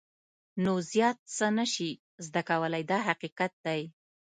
[0.63, 1.89] نو زیات څه نه شې
[2.25, 3.81] زده کولای دا حقیقت دی.